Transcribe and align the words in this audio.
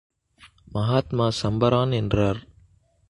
மகாத்மா 0.71 1.27
சம்பரான் 1.43 1.91
சென்றார். 1.91 2.41